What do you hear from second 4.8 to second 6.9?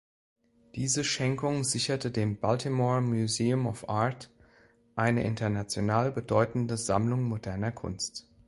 eine international bedeutende